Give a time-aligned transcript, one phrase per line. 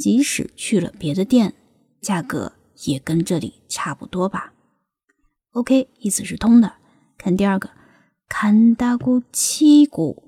[0.00, 1.54] 即使去了别的店，
[2.03, 4.53] 价格也跟这里差不多吧。
[5.53, 6.73] Ok 意思是通的。
[7.17, 7.69] 看第二个
[8.27, 10.23] 看大姑七姑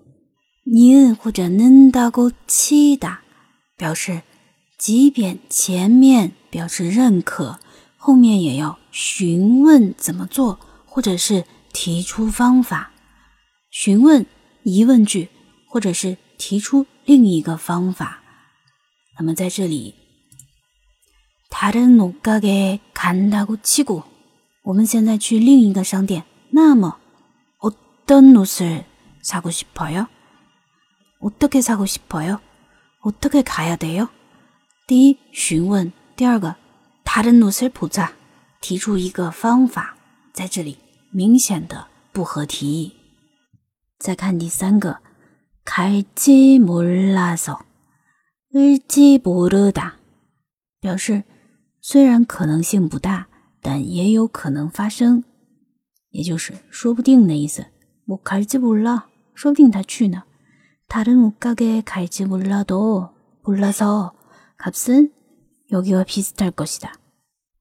[0.63, 3.21] 您或者能大姑七大
[3.75, 4.21] 表示
[4.79, 7.59] 即便前面表示认可
[7.97, 12.91] 后面也要询问怎么做或者是提出方法。
[13.69, 14.25] 询问
[14.63, 15.27] 疑问句
[15.67, 18.21] 或者是提出另一个方法。
[19.17, 19.95] 那么在这里
[21.64, 24.02] 다른옷가게간다고치 고，
[24.62, 26.24] 我们现在去另一个商店。
[26.50, 26.98] 那么
[27.58, 30.08] 어떤옷을사고싶어 요？
[31.20, 32.40] 어떻게사고싶어 요？
[33.00, 34.08] 어떻게가야돼 요？
[34.86, 36.56] 第一，询问；第二个，
[37.04, 38.12] 他的努斯普扎
[38.60, 39.96] 提出一个方法，
[40.32, 40.78] 在这里
[41.10, 42.92] 明显的不合题意。
[43.98, 44.98] 再看第三个，
[45.64, 47.60] 갈지몰라 서，
[48.52, 49.92] 을지모르 다，
[50.80, 51.22] 表示
[51.84, 53.28] 虽然可能性不大，
[53.60, 55.22] 但也有可能发生，
[56.10, 57.66] 也就是说不定的意思。
[58.06, 59.04] 뭐갈지몰 라，
[59.34, 60.22] 说不定他去呢。
[60.88, 64.12] 다른옷가게갈지몰라도몰라 서。
[64.58, 65.10] 卡普森
[65.70, 66.92] 여기와비슷할것이 다，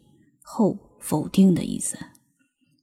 [0.43, 1.97] 后否定的意思，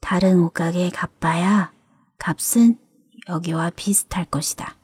[0.00, 2.78] 다른 옷가게가봐야값은
[3.28, 4.76] 여기와 비슷할 것이 다。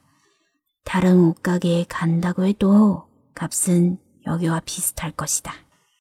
[0.85, 5.64] 다른 옷가게간다고 해도 값은 여기와 비슷할 것이 다。